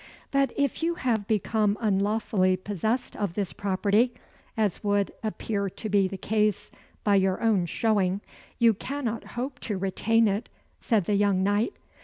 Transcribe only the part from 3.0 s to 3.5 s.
of